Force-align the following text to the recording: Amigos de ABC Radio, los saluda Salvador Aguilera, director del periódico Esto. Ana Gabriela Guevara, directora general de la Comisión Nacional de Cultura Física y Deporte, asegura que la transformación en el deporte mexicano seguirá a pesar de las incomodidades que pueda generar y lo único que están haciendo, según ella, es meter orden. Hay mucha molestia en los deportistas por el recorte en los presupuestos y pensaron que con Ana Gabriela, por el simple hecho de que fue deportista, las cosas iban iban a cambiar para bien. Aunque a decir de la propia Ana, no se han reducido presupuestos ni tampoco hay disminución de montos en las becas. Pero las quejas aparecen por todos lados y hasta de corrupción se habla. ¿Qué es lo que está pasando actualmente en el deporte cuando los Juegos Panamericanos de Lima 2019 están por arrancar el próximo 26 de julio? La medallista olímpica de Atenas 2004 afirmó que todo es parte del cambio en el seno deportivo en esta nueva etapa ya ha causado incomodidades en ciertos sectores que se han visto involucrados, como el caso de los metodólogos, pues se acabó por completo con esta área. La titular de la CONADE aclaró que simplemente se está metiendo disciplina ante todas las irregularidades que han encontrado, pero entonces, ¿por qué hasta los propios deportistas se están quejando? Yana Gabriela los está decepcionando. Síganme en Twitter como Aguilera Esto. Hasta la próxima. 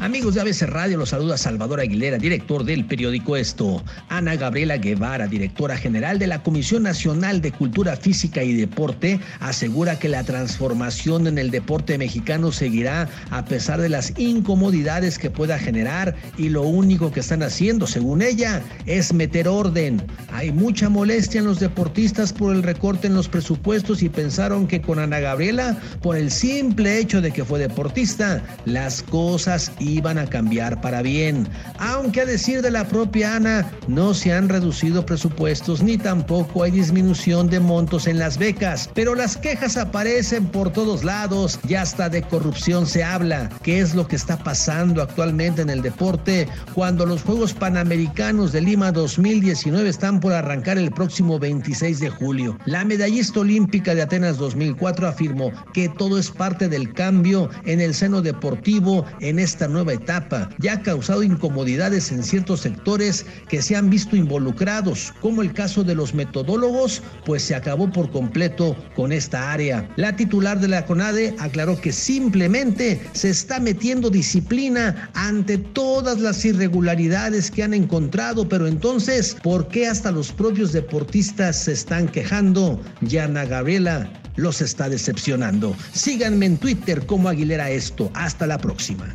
Amigos 0.00 0.36
de 0.36 0.42
ABC 0.42 0.62
Radio, 0.62 0.96
los 0.96 1.08
saluda 1.08 1.36
Salvador 1.36 1.80
Aguilera, 1.80 2.18
director 2.18 2.62
del 2.62 2.84
periódico 2.84 3.36
Esto. 3.36 3.82
Ana 4.08 4.36
Gabriela 4.36 4.76
Guevara, 4.76 5.26
directora 5.26 5.76
general 5.76 6.20
de 6.20 6.28
la 6.28 6.40
Comisión 6.44 6.84
Nacional 6.84 7.40
de 7.40 7.50
Cultura 7.50 7.96
Física 7.96 8.44
y 8.44 8.54
Deporte, 8.54 9.18
asegura 9.40 9.98
que 9.98 10.08
la 10.08 10.22
transformación 10.22 11.26
en 11.26 11.36
el 11.36 11.50
deporte 11.50 11.98
mexicano 11.98 12.52
seguirá 12.52 13.08
a 13.30 13.44
pesar 13.44 13.80
de 13.80 13.88
las 13.88 14.16
incomodidades 14.16 15.18
que 15.18 15.30
pueda 15.30 15.58
generar 15.58 16.14
y 16.36 16.48
lo 16.48 16.62
único 16.62 17.10
que 17.10 17.18
están 17.18 17.42
haciendo, 17.42 17.88
según 17.88 18.22
ella, 18.22 18.62
es 18.86 19.12
meter 19.12 19.48
orden. 19.48 20.00
Hay 20.30 20.52
mucha 20.52 20.88
molestia 20.88 21.40
en 21.40 21.46
los 21.46 21.58
deportistas 21.58 22.32
por 22.32 22.54
el 22.54 22.62
recorte 22.62 23.08
en 23.08 23.14
los 23.14 23.28
presupuestos 23.28 24.04
y 24.04 24.08
pensaron 24.08 24.68
que 24.68 24.80
con 24.80 25.00
Ana 25.00 25.18
Gabriela, 25.18 25.76
por 26.02 26.16
el 26.16 26.30
simple 26.30 26.98
hecho 26.98 27.20
de 27.20 27.32
que 27.32 27.44
fue 27.44 27.58
deportista, 27.58 28.44
las 28.64 29.02
cosas 29.02 29.72
iban 29.80 29.87
iban 29.88 30.18
a 30.18 30.26
cambiar 30.26 30.80
para 30.80 31.02
bien. 31.02 31.48
Aunque 31.78 32.22
a 32.22 32.26
decir 32.26 32.62
de 32.62 32.70
la 32.70 32.86
propia 32.86 33.36
Ana, 33.36 33.70
no 33.86 34.14
se 34.14 34.32
han 34.32 34.48
reducido 34.48 35.04
presupuestos 35.04 35.82
ni 35.82 35.98
tampoco 35.98 36.62
hay 36.62 36.70
disminución 36.70 37.48
de 37.48 37.60
montos 37.60 38.06
en 38.06 38.18
las 38.18 38.38
becas. 38.38 38.90
Pero 38.94 39.14
las 39.14 39.36
quejas 39.36 39.76
aparecen 39.76 40.46
por 40.46 40.72
todos 40.72 41.04
lados 41.04 41.58
y 41.68 41.74
hasta 41.74 42.08
de 42.08 42.22
corrupción 42.22 42.86
se 42.86 43.04
habla. 43.04 43.50
¿Qué 43.62 43.80
es 43.80 43.94
lo 43.94 44.06
que 44.06 44.16
está 44.16 44.36
pasando 44.38 45.02
actualmente 45.02 45.62
en 45.62 45.70
el 45.70 45.82
deporte 45.82 46.48
cuando 46.74 47.06
los 47.06 47.22
Juegos 47.22 47.54
Panamericanos 47.54 48.52
de 48.52 48.60
Lima 48.60 48.92
2019 48.92 49.88
están 49.88 50.20
por 50.20 50.32
arrancar 50.32 50.78
el 50.78 50.90
próximo 50.90 51.38
26 51.38 52.00
de 52.00 52.10
julio? 52.10 52.58
La 52.66 52.84
medallista 52.84 53.40
olímpica 53.40 53.94
de 53.94 54.02
Atenas 54.02 54.38
2004 54.38 55.08
afirmó 55.08 55.52
que 55.72 55.88
todo 55.88 56.18
es 56.18 56.30
parte 56.30 56.68
del 56.68 56.92
cambio 56.94 57.50
en 57.64 57.80
el 57.80 57.94
seno 57.94 58.22
deportivo 58.22 59.04
en 59.20 59.38
esta 59.38 59.68
nueva 59.78 59.92
etapa 59.92 60.48
ya 60.58 60.72
ha 60.72 60.82
causado 60.82 61.22
incomodidades 61.22 62.10
en 62.10 62.24
ciertos 62.24 62.62
sectores 62.62 63.24
que 63.48 63.62
se 63.62 63.76
han 63.76 63.90
visto 63.90 64.16
involucrados, 64.16 65.14
como 65.20 65.40
el 65.40 65.52
caso 65.52 65.84
de 65.84 65.94
los 65.94 66.14
metodólogos, 66.14 67.00
pues 67.24 67.44
se 67.44 67.54
acabó 67.54 67.88
por 67.92 68.10
completo 68.10 68.76
con 68.96 69.12
esta 69.12 69.52
área. 69.52 69.88
La 69.94 70.16
titular 70.16 70.58
de 70.58 70.66
la 70.66 70.84
CONADE 70.84 71.36
aclaró 71.38 71.80
que 71.80 71.92
simplemente 71.92 73.00
se 73.12 73.30
está 73.30 73.60
metiendo 73.60 74.10
disciplina 74.10 75.10
ante 75.14 75.58
todas 75.58 76.18
las 76.18 76.44
irregularidades 76.44 77.52
que 77.52 77.62
han 77.62 77.72
encontrado, 77.72 78.48
pero 78.48 78.66
entonces, 78.66 79.36
¿por 79.44 79.68
qué 79.68 79.86
hasta 79.86 80.10
los 80.10 80.32
propios 80.32 80.72
deportistas 80.72 81.62
se 81.64 81.72
están 81.72 82.08
quejando? 82.08 82.80
Yana 83.00 83.44
Gabriela 83.44 84.10
los 84.38 84.62
está 84.62 84.88
decepcionando. 84.88 85.76
Síganme 85.92 86.46
en 86.46 86.56
Twitter 86.56 87.04
como 87.04 87.28
Aguilera 87.28 87.70
Esto. 87.70 88.10
Hasta 88.14 88.46
la 88.46 88.58
próxima. 88.58 89.14